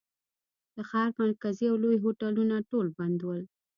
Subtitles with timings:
[0.75, 3.41] د ښار مرکزي او لوی هوټلونه ټول بند ول.